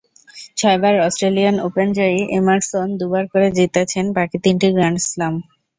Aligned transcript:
ছয়বার 0.57 0.95
অস্ট্রেলিয়ান 1.07 1.55
ওপেনজয়ী 1.67 2.19
এমারসন 2.37 2.87
দুবার 2.99 3.23
করে 3.33 3.47
জিতেছেন 3.57 4.05
বাকি 4.17 4.37
তিনটি 4.45 4.67
গ্র্যান্ড 4.75 4.99
স্লাম। 5.05 5.33